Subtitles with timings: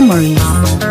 [0.00, 0.89] Memories.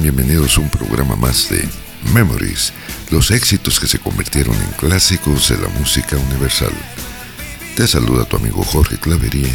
[0.00, 1.68] Bienvenidos a un programa más de
[2.14, 2.72] Memories,
[3.10, 6.72] los éxitos que se convirtieron en clásicos de la música universal.
[7.76, 9.52] Te saluda tu amigo Jorge Claverie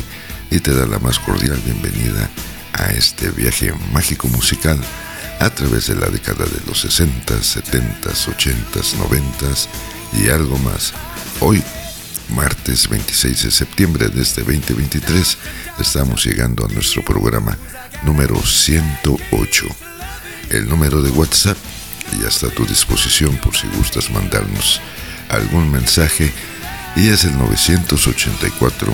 [0.51, 2.29] y te da la más cordial bienvenida
[2.73, 4.79] a este viaje mágico musical
[5.39, 9.45] a través de la década de los 60, 70, 80, 90
[10.13, 10.93] y algo más.
[11.39, 11.63] Hoy,
[12.29, 15.37] martes 26 de septiembre de este 2023,
[15.79, 17.57] estamos llegando a nuestro programa
[18.03, 19.96] número 108.
[20.49, 21.57] El número de WhatsApp
[22.21, 24.79] ya está a tu disposición por si gustas mandarnos
[25.29, 26.31] algún mensaje
[26.95, 28.87] y es el 984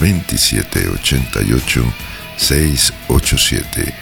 [0.00, 1.84] 2788
[2.36, 3.94] 687.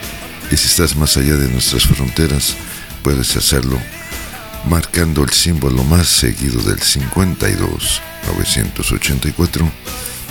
[0.50, 2.55] Y si estás más allá de nuestras fronteras,
[3.02, 3.78] puedes hacerlo
[4.67, 9.70] marcando el símbolo más seguido del 52 984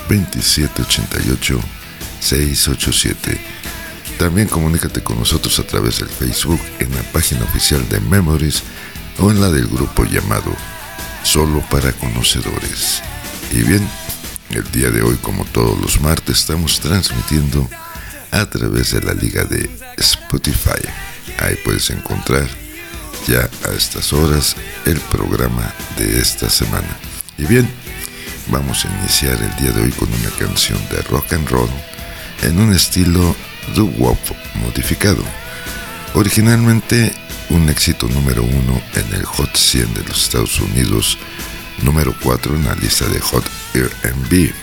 [0.10, 1.60] 2788
[2.20, 3.57] 687
[4.18, 8.64] también comunícate con nosotros a través del Facebook en la página oficial de Memories
[9.20, 10.52] o en la del grupo llamado
[11.24, 13.02] Solo para Conocedores.
[13.52, 13.88] Y bien,
[14.50, 17.70] el día de hoy, como todos los martes, estamos transmitiendo
[18.32, 20.82] a través de la liga de Spotify.
[21.40, 22.48] Ahí puedes encontrar
[23.28, 26.98] ya a estas horas el programa de esta semana.
[27.38, 27.70] Y bien,
[28.48, 31.70] vamos a iniciar el día de hoy con una canción de rock and roll
[32.44, 33.36] en un estilo
[33.76, 34.18] doo-wop
[34.56, 35.24] modificado.
[36.14, 37.14] Originalmente
[37.50, 41.18] un éxito número uno en el Hot 100 de los Estados Unidos,
[41.84, 44.54] número 4 en la lista de Hot R&B.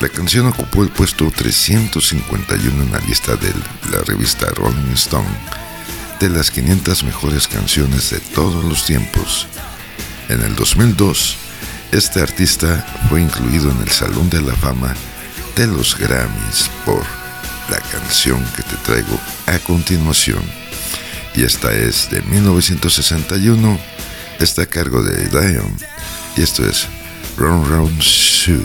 [0.00, 3.52] La canción ocupó el puesto 351 en la lista de
[3.90, 5.28] la revista Rolling Stone
[6.20, 9.46] de las 500 mejores canciones de todos los tiempos.
[10.28, 11.36] En el 2002,
[11.92, 14.94] este artista fue incluido en el Salón de la Fama
[15.56, 17.21] de los Grammys por
[17.72, 20.42] la canción que te traigo a continuación.
[21.34, 23.78] Y esta es de 1961,
[24.38, 25.74] está a cargo de Dion,
[26.36, 26.86] y esto es
[27.38, 28.60] Round Round Sue.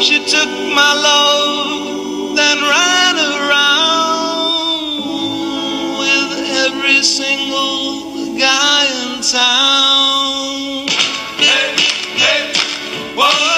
[0.00, 0.94] She took my
[2.62, 3.37] ran around
[13.18, 13.57] whoa,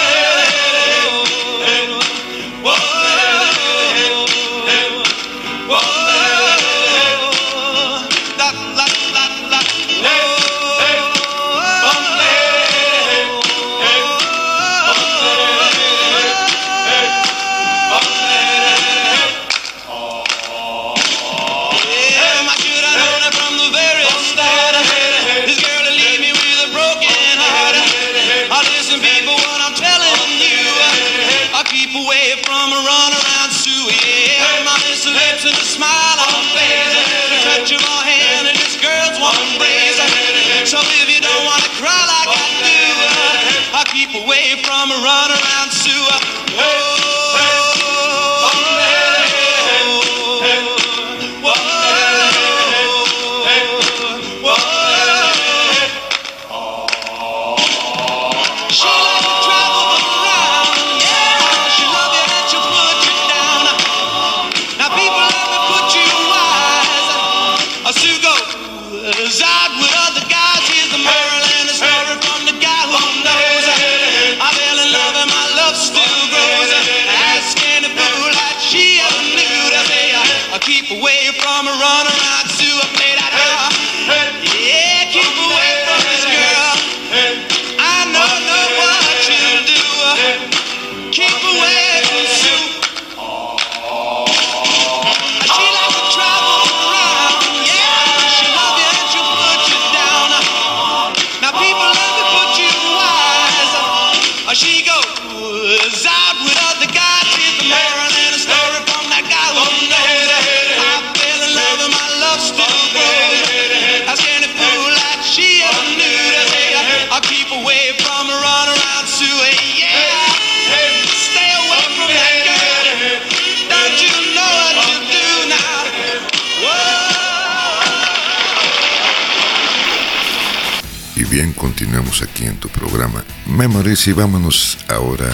[131.70, 135.30] continuemos aquí en tu programa Memories y vámonos ahora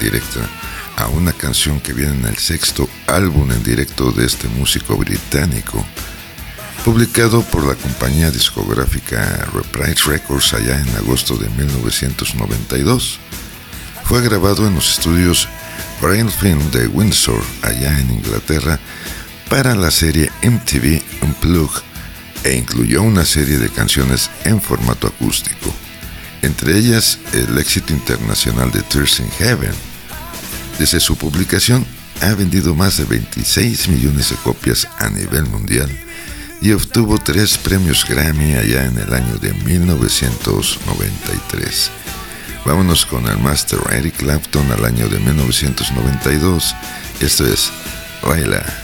[0.00, 0.38] directa
[0.96, 5.84] a una canción que viene en el sexto álbum en directo de este músico británico,
[6.84, 13.18] publicado por la compañía discográfica Reprise Records allá en agosto de 1992.
[14.04, 15.48] Fue grabado en los estudios
[16.00, 18.78] Brain Film de Windsor, allá en Inglaterra,
[19.50, 21.93] para la serie MTV Unplugged
[22.44, 25.74] e incluyó una serie de canciones en formato acústico,
[26.42, 29.72] entre ellas el éxito internacional de Tears in Heaven.
[30.78, 31.84] Desde su publicación
[32.20, 35.90] ha vendido más de 26 millones de copias a nivel mundial
[36.60, 41.90] y obtuvo tres premios Grammy allá en el año de 1993.
[42.64, 46.74] Vámonos con el Master Eric Clapton al año de 1992.
[47.20, 47.70] Esto es
[48.22, 48.83] Baila.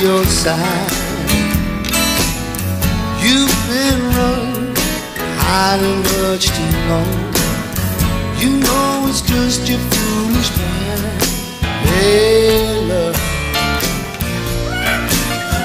[0.00, 0.92] your side.
[3.20, 4.74] You've been running,
[5.42, 7.18] hiding much too long.
[8.38, 11.20] You know it's just your foolish plan.
[11.82, 13.16] Hey, love,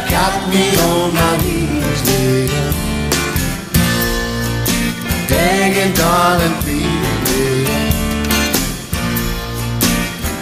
[0.09, 2.69] got me on my knees, later.
[5.30, 7.03] Begging, darling, please.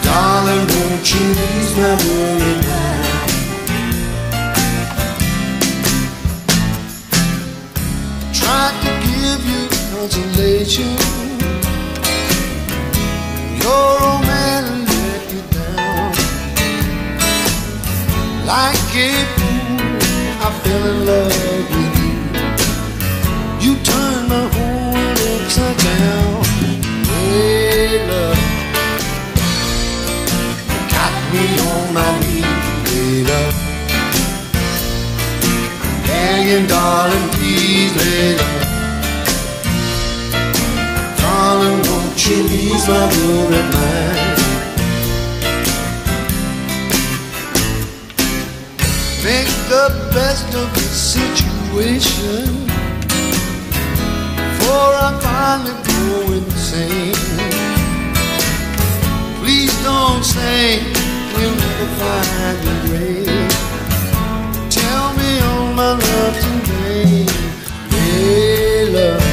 [0.04, 3.01] Darling, won't you ease my worry now?
[8.62, 9.62] not to give you
[9.92, 10.94] consolation.
[13.62, 16.10] Your old man let you down.
[18.52, 19.82] Like a fool,
[20.46, 22.16] I fell in love with you.
[23.64, 26.34] You turned my whole world upside down.
[27.10, 28.42] Hey, love.
[30.94, 32.60] Got me on my knees,
[32.90, 33.56] hey, love.
[36.12, 38.51] Hanging, darling, please, hey, love.
[42.32, 44.40] she leaves my room at night.
[49.24, 52.68] Make the best of the situation,
[54.60, 57.20] for I'm finally go insane.
[59.40, 60.80] Please don't say
[61.34, 63.52] we'll never find a grave.
[64.80, 67.26] Tell me all my love today,
[67.90, 69.31] hey love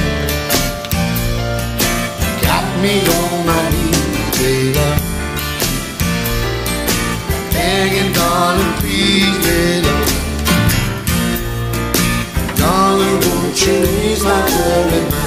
[2.82, 4.86] me on my knees, baby.
[7.52, 10.08] Begging, darling, please get up.
[12.56, 15.17] Darling, won't you ease my burden?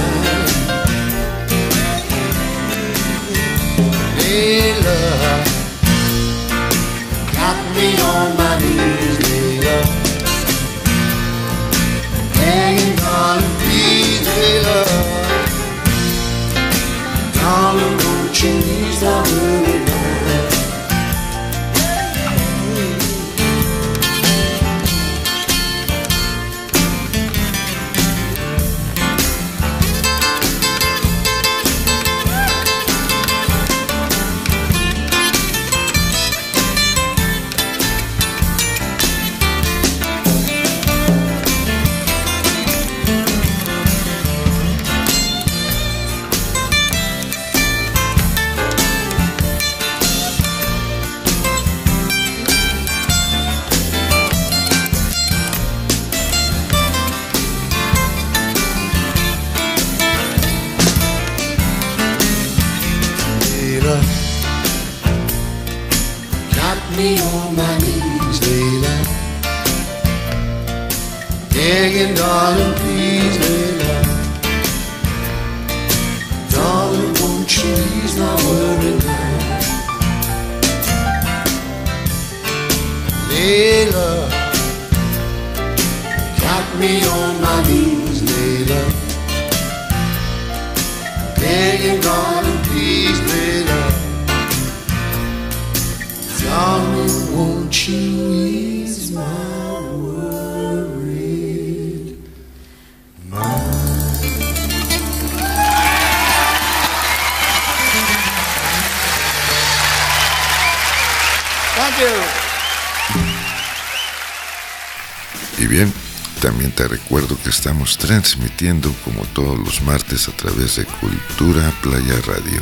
[115.62, 115.92] Y bien,
[116.40, 122.20] también te recuerdo que estamos transmitiendo como todos los martes a través de Cultura Playa
[122.26, 122.60] Radio.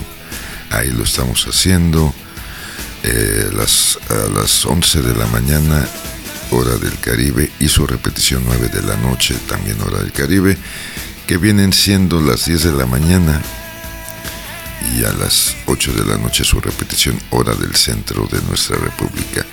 [0.69, 2.13] Ahí lo estamos haciendo
[3.03, 5.89] eh, las, a las 11 de la mañana,
[6.51, 10.59] hora del Caribe, y su repetición 9 de la noche, también hora del Caribe,
[11.27, 13.41] que vienen siendo las 10 de la mañana
[14.97, 19.45] y a las 8 de la noche su repetición hora del centro de nuestra república.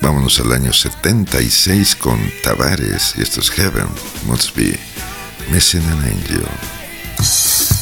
[0.01, 3.89] Vámonos al año 76 con Tavares y esto es Heaven
[4.27, 4.79] Must Be
[5.51, 7.80] Missing an Angel.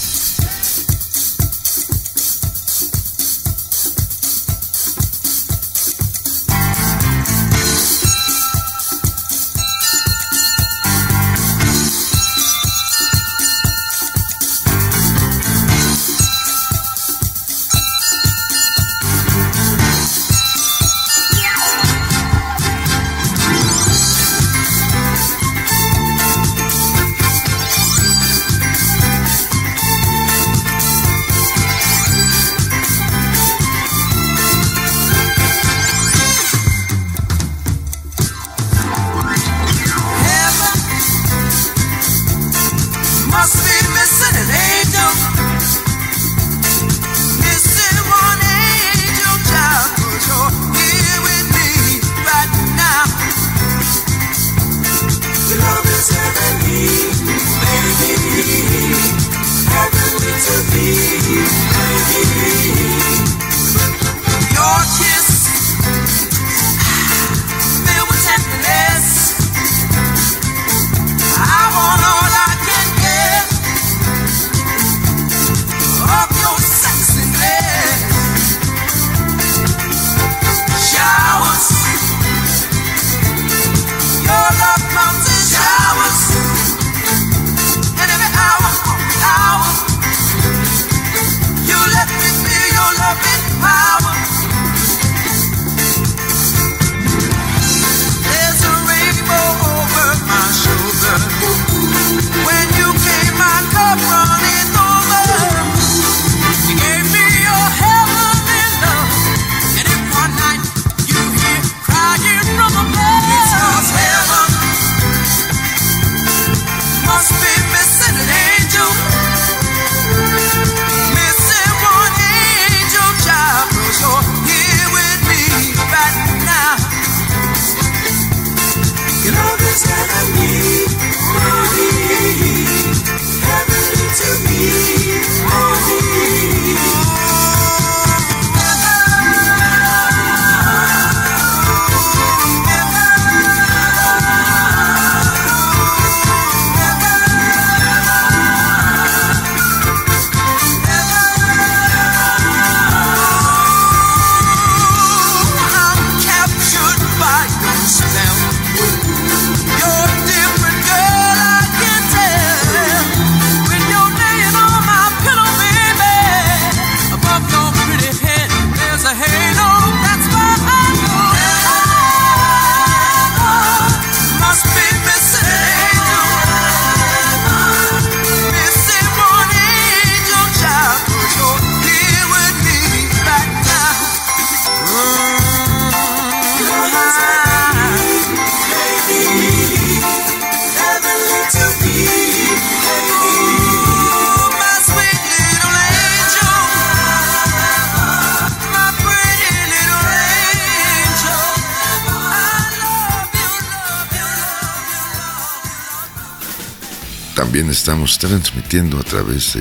[207.79, 209.57] Estamos transmitiendo a través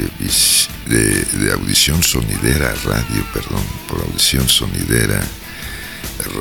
[0.88, 5.21] de, audición sonidera radio, perdón, por audición sonidera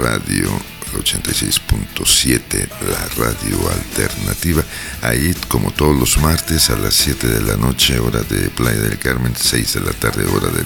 [0.00, 0.48] radio
[0.94, 4.64] 86.7, la radio alternativa.
[5.02, 8.98] Ahí, como todos los martes, a las 7 de la noche, hora de Playa del
[8.98, 10.64] Carmen, 6 de la tarde, hora del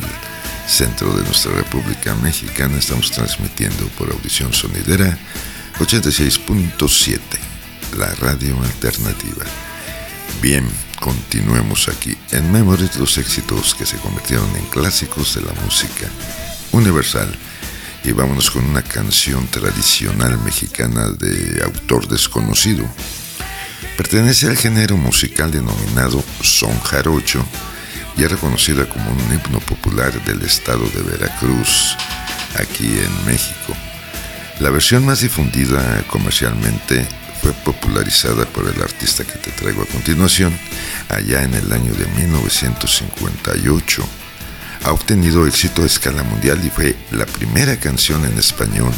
[0.69, 5.19] centro de nuestra República Mexicana, estamos transmitiendo por audición sonidera
[5.81, 7.19] 86.7,
[7.99, 9.45] la radio alternativa.
[10.40, 10.64] Bien,
[11.00, 16.07] continuemos aquí en Memories los éxitos que se convirtieron en clásicos de la música
[16.73, 17.28] universal.
[18.04, 22.85] Y vámonos con una canción tradicional mexicana de autor desconocido.
[23.97, 27.44] Pertenece al género musical denominado son jarocho
[28.16, 31.96] y es reconocida como un himno popular del estado de Veracruz,
[32.59, 33.77] aquí en México.
[34.61, 37.07] La versión más difundida comercialmente
[37.42, 40.53] fue popularizada por el artista que te traigo a continuación,
[41.09, 44.05] allá en el año de 1958.
[44.85, 48.92] Ha obtenido éxito a escala mundial y fue la primera canción en español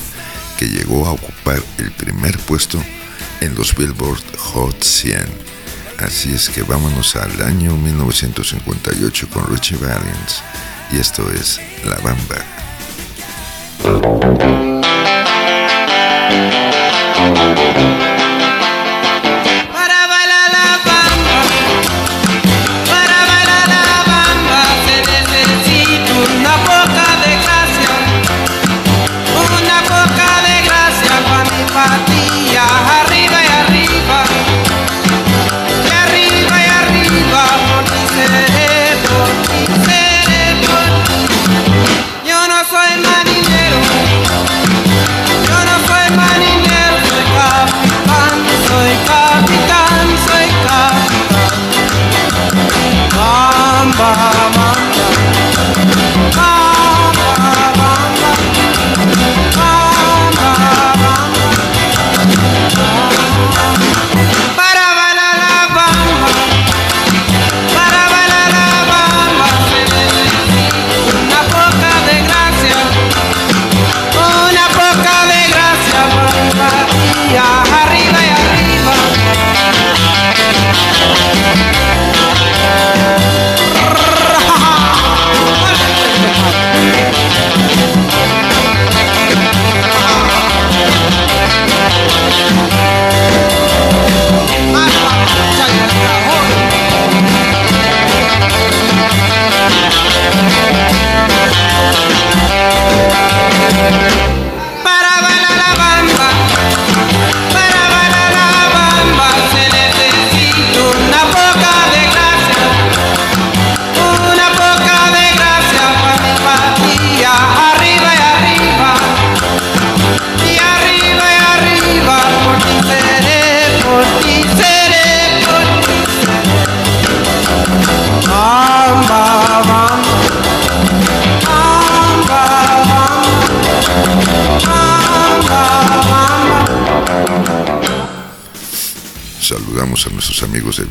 [0.58, 2.82] que llegó a ocupar el primer puesto
[3.40, 5.26] en los Billboard Hot 100.
[5.98, 10.42] Así es que vámonos al año 1958 con Richie Valens
[10.92, 12.42] y esto es La Bamba.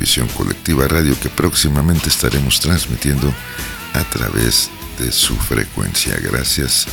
[0.01, 3.31] Visión Colectiva Radio que próximamente estaremos transmitiendo
[3.93, 6.17] a través de su frecuencia.
[6.19, 6.87] Gracias,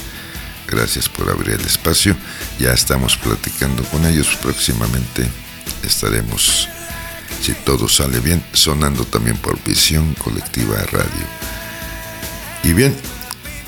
[0.66, 2.14] gracias por abrir el espacio.
[2.58, 4.36] Ya estamos platicando con ellos.
[4.42, 5.26] Próximamente
[5.82, 6.68] estaremos,
[7.40, 11.26] si todo sale bien, sonando también por Visión Colectiva Radio.
[12.62, 12.94] Y bien,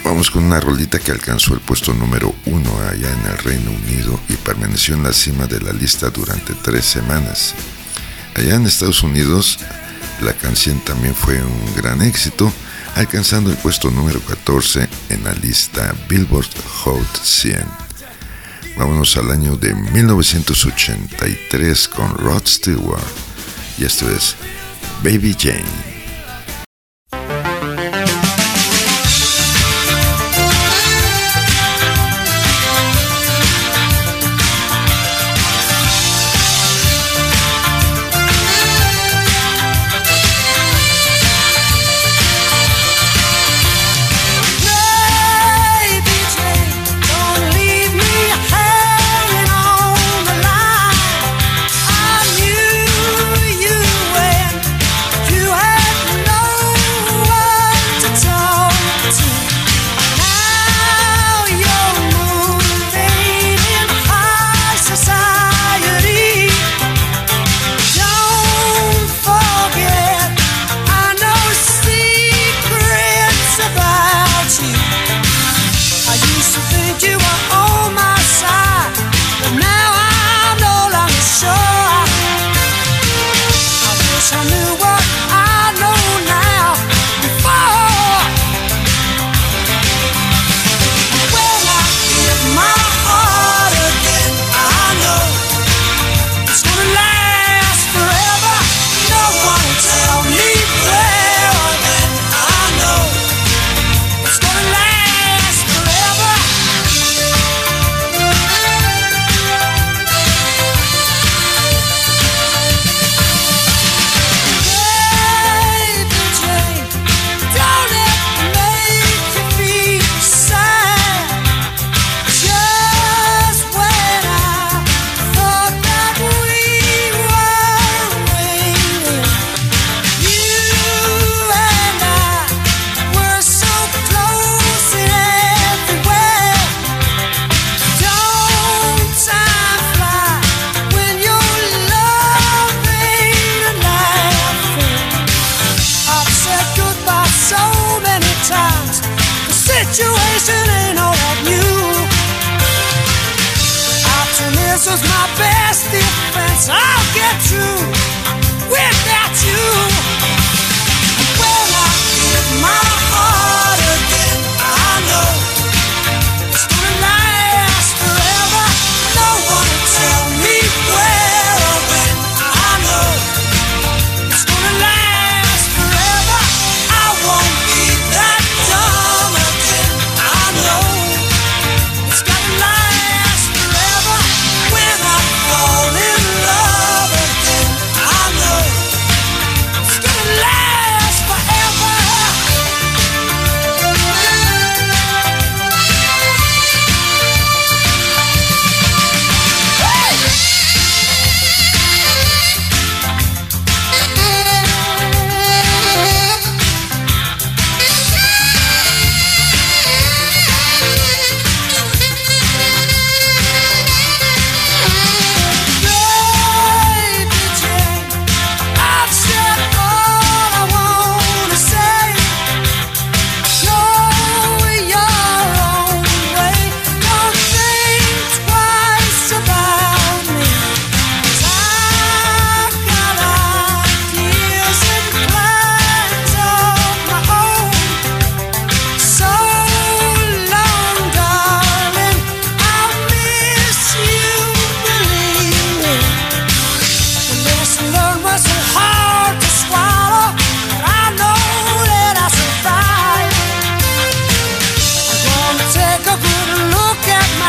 [0.03, 4.18] Vamos con una rolita que alcanzó el puesto número uno allá en el Reino Unido
[4.31, 7.55] y permaneció en la cima de la lista durante tres semanas.
[8.35, 9.59] Allá en Estados Unidos,
[10.23, 12.53] la canción también fue un gran éxito,
[12.95, 16.47] alcanzando el puesto número 14 en la lista Billboard
[16.83, 17.64] Hot 100.
[18.77, 23.03] Vámonos al año de 1983 con Rod Stewart
[23.79, 24.37] y esto es
[25.03, 25.80] Baby Jane.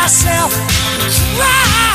[0.02, 0.52] Myself
[1.36, 1.91] try.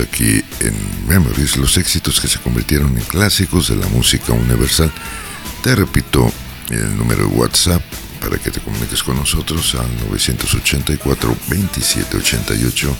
[0.00, 0.74] Aquí en
[1.08, 4.92] Memories, los éxitos que se convirtieron en clásicos de la música universal.
[5.62, 6.32] Te repito
[6.70, 7.82] el número de WhatsApp
[8.20, 12.96] para que te comuniques con nosotros al 984 2788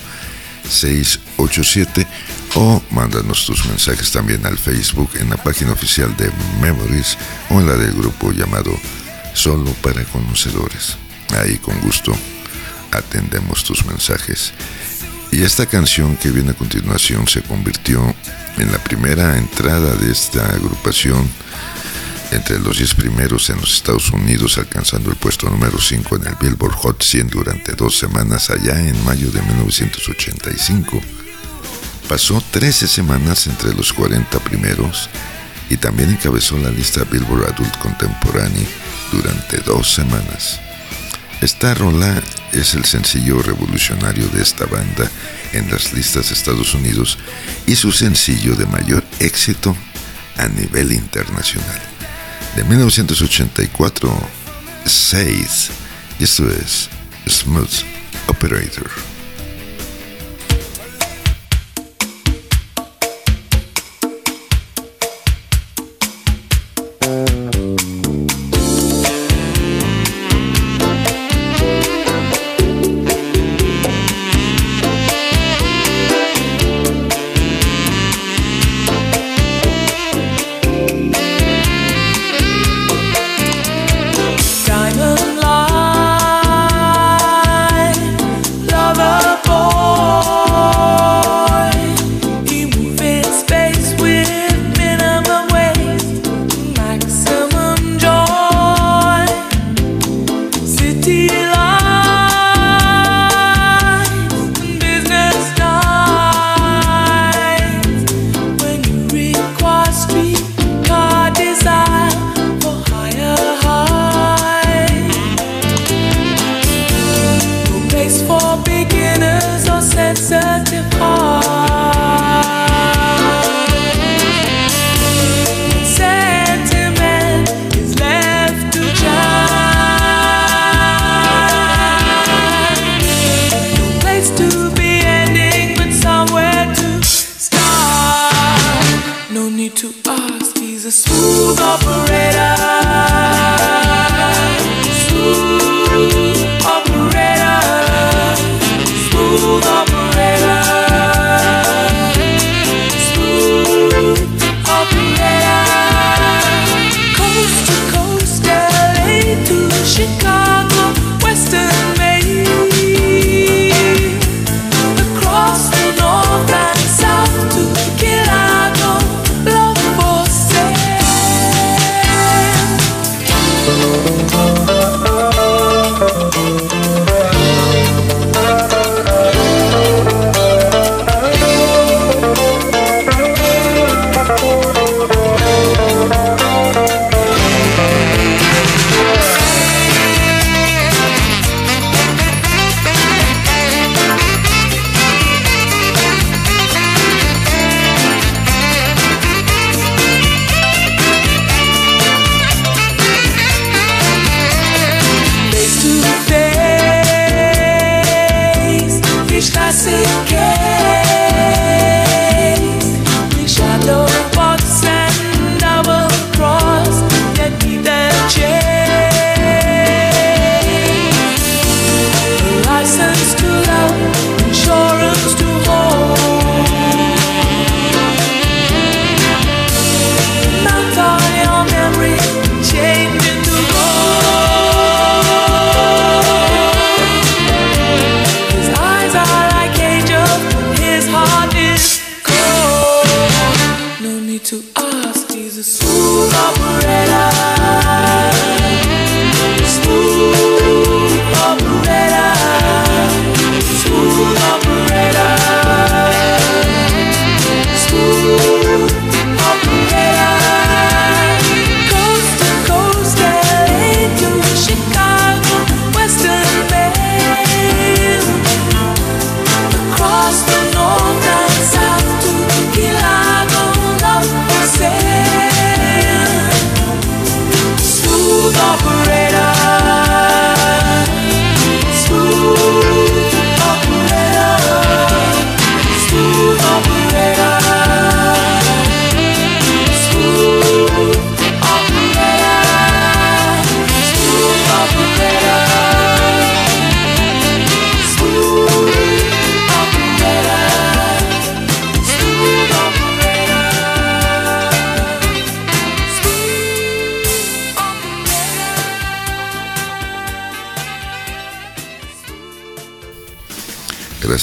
[0.69, 2.07] 687
[2.55, 6.31] o mándanos tus mensajes también al Facebook en la página oficial de
[6.61, 7.17] Memories
[7.51, 8.73] o en la del grupo llamado
[9.35, 10.97] Solo para Conocedores.
[11.31, 12.17] Ahí con gusto
[12.91, 14.53] atendemos tus mensajes.
[15.31, 18.15] Y esta canción que viene a continuación se convirtió
[18.57, 21.29] en la primera entrada de esta agrupación
[22.31, 26.35] entre los 10 primeros en los Estados Unidos, alcanzando el puesto número 5 en el
[26.41, 31.01] Billboard Hot 100 durante dos semanas allá en mayo de 1985.
[32.09, 35.09] Pasó 13 semanas entre los 40 primeros
[35.71, 38.67] y también encabezó la lista Billboard Adult Contemporary
[39.13, 40.61] durante dos semanas.
[41.41, 42.21] Esta rola
[42.53, 45.09] es el sencillo revolucionario de esta banda
[45.53, 47.17] en las listas de Estados Unidos
[47.65, 49.77] y su sencillo de mayor éxito
[50.37, 51.81] a nivel internacional.
[52.57, 54.29] De 1984,
[54.85, 55.71] 6,
[56.19, 56.89] y esto es
[57.29, 57.85] Smooth
[58.27, 59.08] Operator.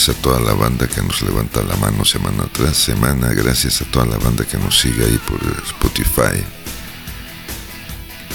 [0.05, 3.29] Gracias a toda la banda que nos levanta la mano semana tras semana.
[3.29, 6.43] Gracias a toda la banda que nos sigue ahí por Spotify.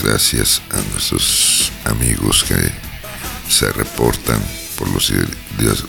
[0.03, 2.57] Gracias a nuestros amigos que
[3.49, 4.43] se reportan
[4.77, 5.13] por, los,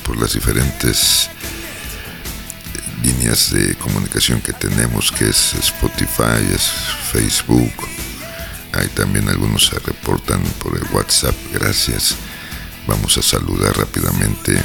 [0.04, 1.32] por las diferentes
[3.02, 6.70] líneas de comunicación que tenemos, que es Spotify, es
[7.12, 7.74] Facebook.
[8.74, 11.36] Hay también algunos se reportan por el WhatsApp.
[11.52, 12.14] Gracias.
[12.86, 14.62] Vamos a saludar rápidamente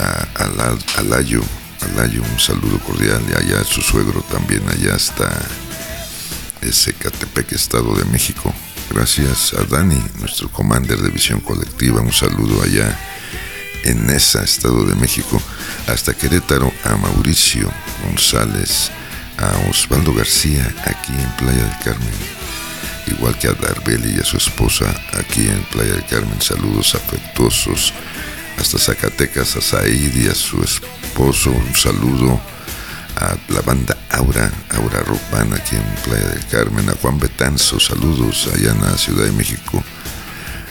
[0.00, 0.26] a,
[0.98, 1.42] Alayo,
[1.80, 5.30] Alayo, un saludo cordial y allá a su suegro también, allá está
[6.60, 8.54] ese Catepec, Estado de México.
[8.90, 12.98] Gracias a Dani, nuestro commander de visión colectiva, un saludo allá
[13.84, 15.40] en esa Estado de México,
[15.88, 17.70] hasta Querétaro, a Mauricio
[18.04, 18.90] González,
[19.38, 22.14] a Osvaldo García, aquí en Playa del Carmen,
[23.08, 24.86] igual que a Darbeli y a su esposa,
[25.18, 27.92] aquí en Playa del Carmen, saludos afectuosos
[28.58, 31.50] hasta Zacatecas, a Said y a su esposo.
[31.50, 32.40] Un saludo
[33.16, 35.20] a la banda Aura, Aura Rock
[35.54, 39.82] aquí en Playa del Carmen, a Juan Betanzo, saludos allá en la Ciudad de México,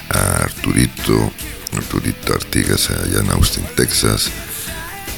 [0.09, 1.31] a Arturito,
[1.75, 4.29] Arturito Artigas allá en Austin, Texas,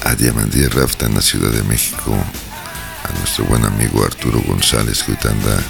[0.04, 5.12] a Diamandía Rafta en la Ciudad de México, a nuestro buen amigo Arturo González que
[5.12, 5.62] ahorita anda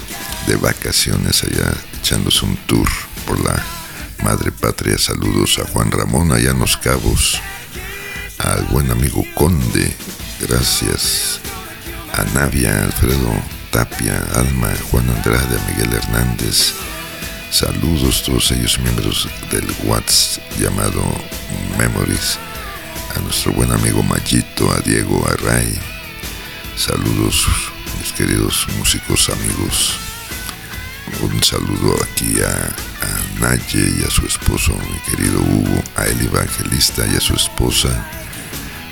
[0.47, 2.87] de vacaciones allá echándose un tour
[3.25, 3.55] por la
[4.25, 7.39] Madre Patria, saludos a Juan Ramón allá en Cabos,
[8.39, 9.95] al buen amigo Conde,
[10.41, 11.39] gracias,
[12.11, 13.31] a Navia, Alfredo
[13.69, 16.73] Tapia, Alma, Juan Andrade, a Miguel Hernández,
[17.51, 21.03] saludos todos ellos miembros del WhatsApp llamado
[21.77, 22.39] Memories,
[23.15, 25.71] a nuestro buen amigo Mayito, a Diego Array,
[26.75, 27.45] saludos
[28.01, 30.04] mis queridos músicos amigos
[31.21, 32.75] un saludo aquí a,
[33.39, 37.89] Naye y a su esposo, mi querido Hugo, a el evangelista y a su esposa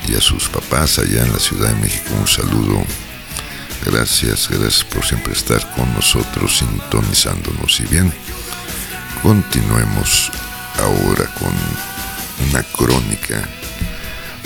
[0.08, 2.14] y a sus papás allá en la Ciudad de México.
[2.20, 2.84] Un saludo.
[3.86, 7.80] Gracias, gracias por siempre estar con nosotros, sintonizándonos.
[7.80, 8.14] Y bien,
[9.22, 10.30] continuemos
[10.80, 11.54] ahora con
[12.50, 13.48] una crónica,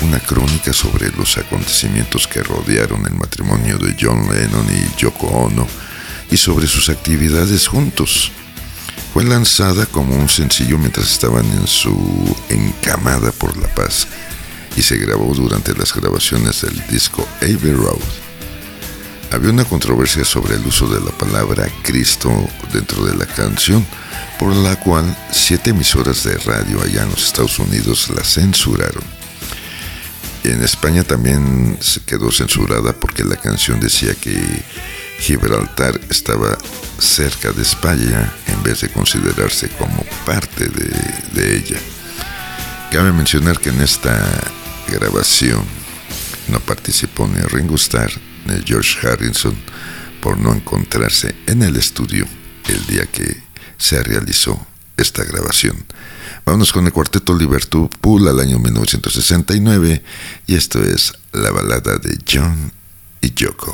[0.03, 5.86] una crónica sobre los acontecimientos que rodearon el matrimonio de John Lennon y Yoko Ono
[6.31, 8.31] y sobre sus actividades juntos.
[9.13, 14.07] Fue lanzada como un sencillo mientras estaban en su encamada por la paz
[14.75, 17.97] y se grabó durante las grabaciones del disco Abbey Road.
[19.31, 22.31] Había una controversia sobre el uso de la palabra Cristo
[22.71, 23.85] dentro de la canción,
[24.39, 29.03] por la cual siete emisoras de radio allá en los Estados Unidos la censuraron.
[30.43, 34.39] En España también se quedó censurada porque la canción decía que
[35.19, 36.57] Gibraltar estaba
[36.99, 41.79] cerca de España en vez de considerarse como parte de, ella.
[42.91, 44.23] Cabe mencionar que en esta
[44.87, 45.63] grabación
[46.47, 48.11] no participó ni Ringo Starr
[48.45, 49.55] ni George Harrison
[50.21, 52.25] por no encontrarse en el estudio
[52.67, 53.43] el día que
[53.77, 55.85] se realizó esta grabación.
[56.45, 60.03] Vámonos con el cuarteto Liverpool al año 1969
[60.47, 62.71] y esto es la balada de John
[63.21, 63.73] y Yoko.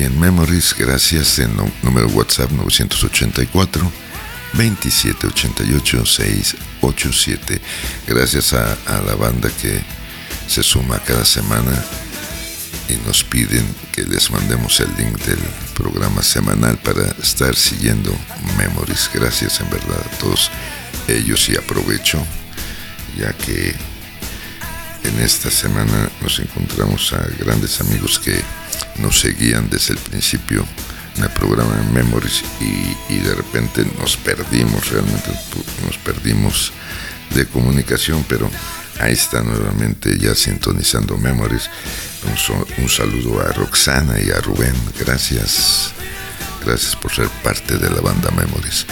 [0.00, 3.92] En Memories, gracias en número WhatsApp 984
[4.54, 7.60] 2788 687.
[8.06, 9.82] Gracias a la banda que
[10.48, 11.72] se suma cada semana
[12.88, 15.38] y nos piden que les mandemos el link del
[15.74, 18.10] programa semanal para estar siguiendo
[18.56, 19.10] Memories.
[19.12, 20.50] Gracias en verdad a todos
[21.08, 22.24] ellos y aprovecho
[23.18, 23.74] ya que
[25.04, 28.42] en esta semana nos encontramos a grandes amigos que
[28.98, 30.64] nos seguían desde el principio
[31.16, 35.30] en el programa Memories y, de repente nos perdimos, realmente
[35.84, 36.72] nos perdimos
[37.34, 38.50] de comunicación, pero
[39.00, 41.70] ahí está nuevamente ya sintonizando Memories.
[42.78, 45.92] Un saludo a Roxana y a Rubén, gracias,
[46.64, 48.86] gracias por ser parte de la banda Memories.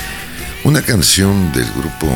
[0.64, 2.09] Una canción del grupo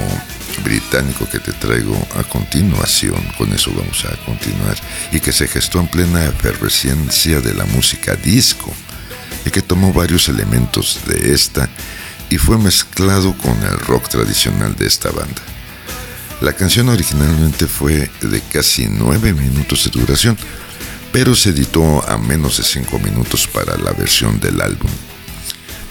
[0.63, 4.77] británico que te traigo a continuación, con eso vamos a continuar,
[5.13, 8.73] y que se gestó en plena efervescencia de la música disco,
[9.45, 11.69] y que tomó varios elementos de esta
[12.29, 15.43] y fue mezclado con el rock tradicional de esta banda.
[16.41, 20.37] La canción originalmente fue de casi nueve minutos de duración,
[21.13, 24.91] pero se editó a menos de cinco minutos para la versión del álbum.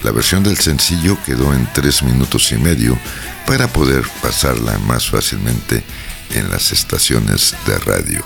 [0.02, 2.98] La versión del sencillo quedó en 3 minutos y medio
[3.46, 5.84] para poder pasarla más fácilmente
[6.30, 8.24] en las estaciones de radio.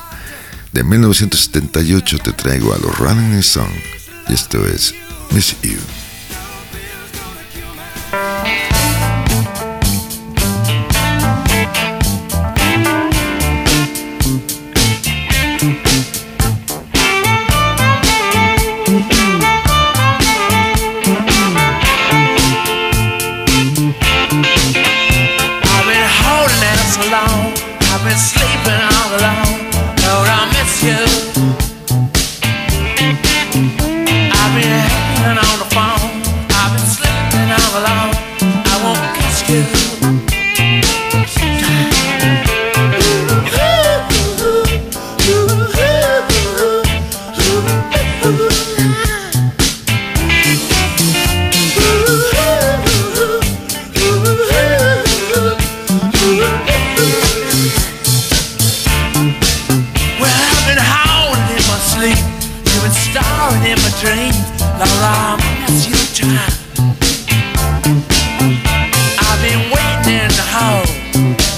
[0.72, 3.72] De 1978 te traigo a los Running Song
[4.28, 4.94] y esto es
[5.32, 6.05] Miss You.
[56.26, 56.34] Well,
[60.26, 60.82] I've been
[61.54, 62.18] in my sleep,
[62.66, 64.34] you've been starring in my dreams.
[65.06, 65.38] I'm.
[69.22, 70.82] I've been waiting in the hall,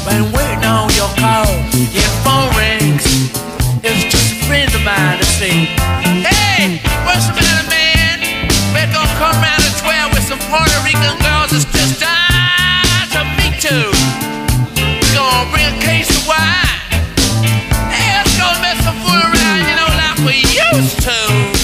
[0.05, 1.49] been waiting on your call.
[1.89, 3.09] Your phone rings,
[3.83, 5.65] it's just a friend of mine see.
[6.29, 6.77] Hey,
[7.09, 8.21] what's the matter, man?
[8.77, 11.38] Better come round at 12 with some Puerto Rican girls.
[20.75, 21.58] used to.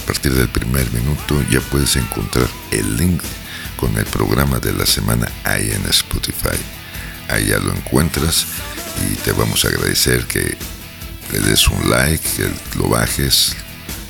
[0.00, 3.22] Partir del primer minuto ya puedes encontrar el link
[3.76, 6.58] con el programa de la semana ahí en Spotify.
[7.28, 8.44] Ya lo encuentras
[9.10, 10.56] y te vamos a agradecer que
[11.32, 13.56] le des un like, que lo bajes,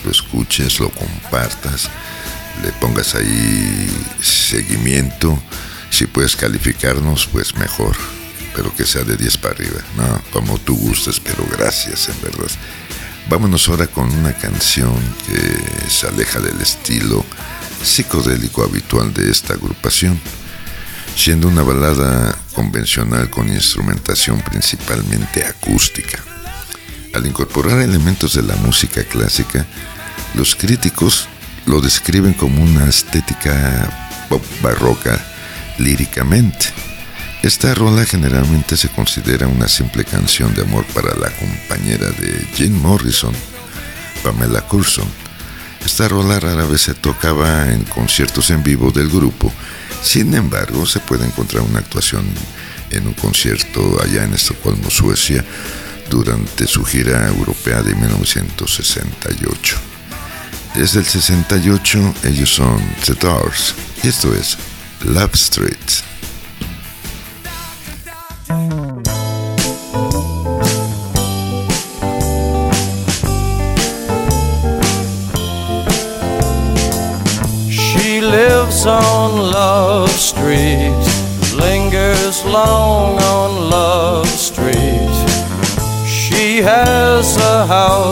[0.05, 1.89] lo escuches, lo compartas,
[2.65, 3.89] le pongas ahí
[4.21, 5.41] seguimiento.
[5.91, 7.97] Si puedes calificarnos, pues mejor,
[8.57, 9.81] pero que sea de 10 para arriba.
[9.97, 12.51] No, como tú gustes, pero gracias, en verdad.
[13.29, 14.93] Vámonos ahora con una canción
[15.27, 17.25] que se aleja del estilo
[17.83, 20.21] psicodélico habitual de esta agrupación,
[21.17, 26.19] siendo una balada convencional con instrumentación principalmente acústica.
[27.15, 29.67] Al incorporar elementos de la música clásica,
[30.35, 31.29] los críticos
[31.67, 35.19] lo describen como una estética pop barroca
[35.79, 36.92] líricamente
[37.43, 42.73] esta rola generalmente se considera una simple canción de amor para la compañera de Jim
[42.81, 43.35] Morrison,
[44.23, 45.09] Pamela Coulson.
[45.85, 49.53] Esta rola rara vez se tocaba en conciertos en vivo del grupo,
[50.03, 52.25] sin embargo se puede encontrar una actuación
[52.91, 55.45] en un concierto allá en Estocolmo, Suecia,
[56.09, 59.77] durante su gira europea de 1968.
[60.77, 63.75] Desde el 68 ellos son The Doors
[64.05, 64.57] y esto es
[65.05, 65.77] Love Street.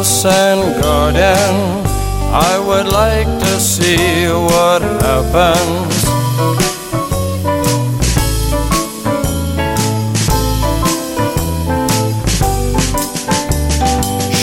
[0.00, 1.84] house and garden.
[2.32, 5.94] I would like to see what happens.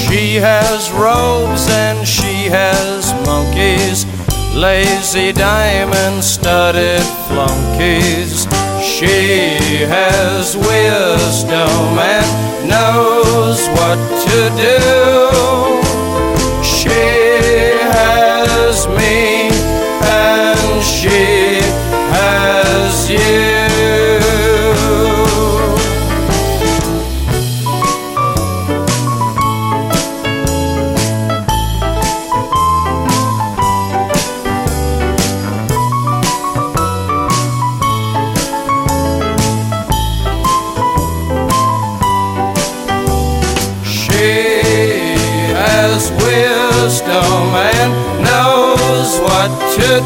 [0.05, 4.05] She has robes and she has monkeys,
[4.53, 8.45] lazy diamond studded flunkies.
[8.83, 15.76] She has wisdom and knows what to do.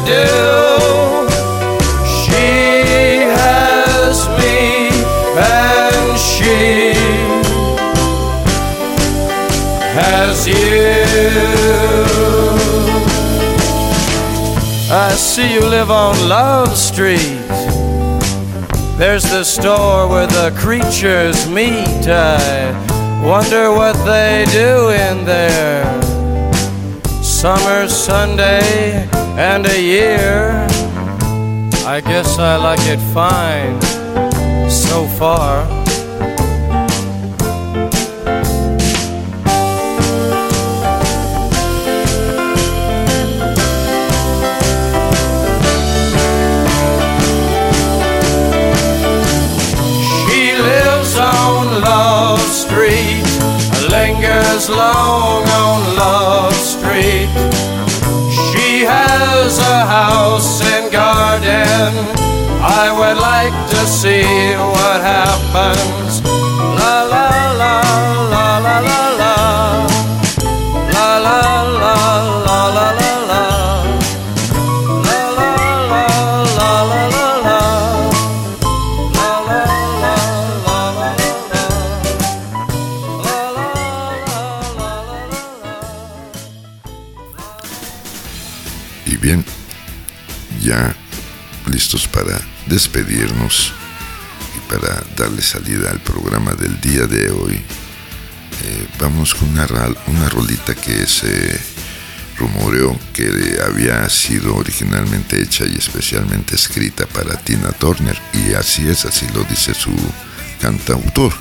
[0.04, 0.26] Do.
[2.22, 2.48] She
[3.38, 4.90] has me
[5.36, 6.94] and she
[9.96, 10.82] has you.
[14.90, 17.40] I see you live on Love Street.
[18.98, 22.06] There's the store where the creatures meet.
[22.06, 22.70] I
[23.24, 25.84] wonder what they do in there.
[27.22, 29.08] Summer, Sunday,
[29.38, 30.66] and a year.
[31.86, 33.80] I guess I like it fine
[34.70, 35.66] so far.
[50.28, 53.24] She lives on Love Street,
[53.90, 57.28] lingers long on Love Street.
[58.52, 59.11] She has
[59.58, 61.92] a house and garden.
[62.62, 64.22] I would like to see
[64.54, 66.01] what happens.
[92.22, 93.72] Para despedirnos
[94.56, 97.54] y para darle salida al programa del día de hoy.
[97.54, 99.66] Eh, vamos con una,
[100.06, 101.58] una rolita que se
[102.38, 109.04] rumoreó que había sido originalmente hecha y especialmente escrita para Tina Turner y así es,
[109.04, 109.90] así lo dice su
[110.60, 111.32] cantautor.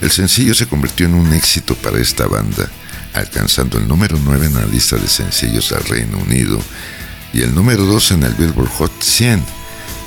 [0.00, 2.68] El sencillo se convirtió en un éxito para esta banda,
[3.14, 6.60] alcanzando el número 9 en la lista de sencillos del Reino Unido
[7.32, 9.61] y el número 2 en el Billboard Hot 100,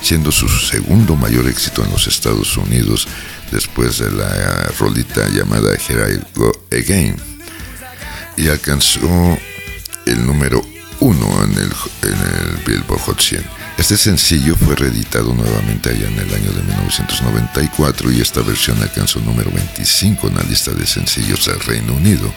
[0.06, 3.08] siendo su segundo mayor éxito en los Estados Unidos
[3.52, 7.16] después de la rolita llamada Here I Go Again.
[8.38, 9.00] Y alcanzó
[10.06, 10.64] el número
[11.00, 13.44] 1 en el, en el Billboard Hot 100.
[13.80, 19.18] Este sencillo fue reeditado nuevamente allá en el año de 1994 y esta versión alcanzó
[19.18, 22.32] el número 25 en la lista de sencillos del Reino Unido.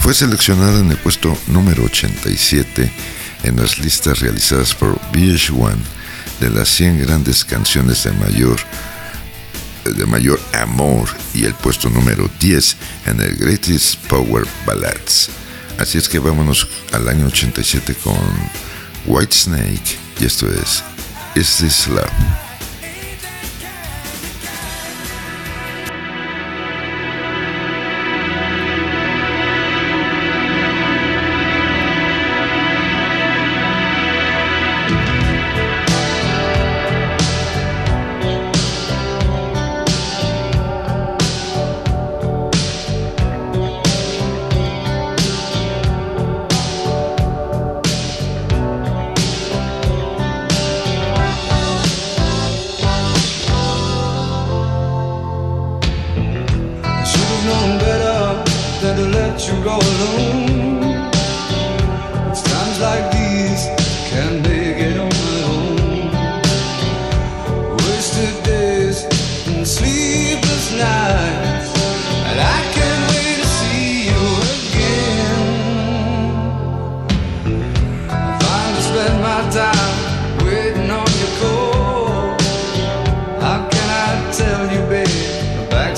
[0.00, 2.90] Fue seleccionada en el puesto número 87
[3.42, 5.97] en las listas realizadas por VH1
[6.40, 8.58] de las 100 grandes canciones de mayor
[9.84, 12.76] de mayor amor y el puesto número 10
[13.06, 15.30] en el Greatest Power Ballads.
[15.78, 18.18] Así es que vámonos al año 87 con
[19.06, 20.82] Whitesnake y esto es
[21.34, 22.47] Is This Love?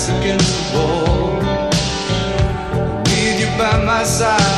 [0.09, 1.34] Against the wall.
[3.05, 4.49] Need you by my side.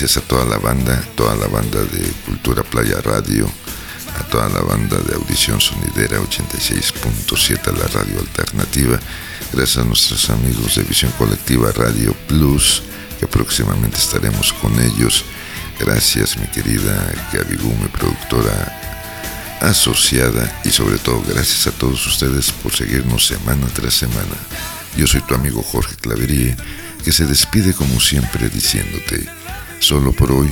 [0.00, 3.50] gracias a toda la banda, toda la banda de Cultura Playa Radio,
[4.16, 9.00] a toda la banda de Audición Sonidera 86.7, la radio alternativa,
[9.52, 12.84] gracias a nuestros amigos de Visión Colectiva Radio Plus,
[13.18, 15.24] que próximamente estaremos con ellos.
[15.80, 16.94] Gracias mi querida
[17.32, 23.94] Gabigú, mi productora asociada y sobre todo gracias a todos ustedes por seguirnos semana tras
[23.94, 24.36] semana.
[24.96, 26.56] Yo soy tu amigo Jorge Claverie,
[27.04, 29.38] que se despide como siempre diciéndote
[29.80, 30.50] Solo por hoy,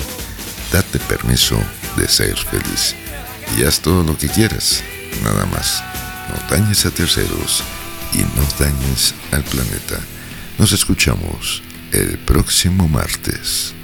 [0.73, 1.59] date permiso
[1.97, 2.95] de ser feliz
[3.59, 4.83] y haz todo lo que quieras,
[5.23, 5.83] nada más.
[6.29, 7.63] No dañes a terceros
[8.13, 9.99] y no dañes al planeta.
[10.59, 11.63] Nos escuchamos
[11.93, 13.75] el próximo martes.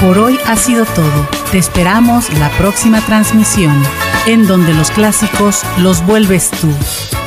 [0.00, 1.28] Por hoy ha sido todo.
[1.50, 3.82] Te esperamos la próxima transmisión,
[4.26, 6.70] en donde los clásicos los vuelves tú.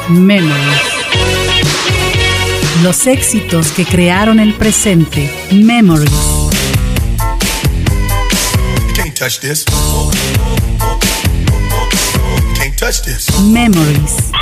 [0.09, 0.96] Melody
[2.83, 5.31] los éxitos que crearon el presente.
[5.51, 6.11] Memories.
[13.43, 14.36] Memories.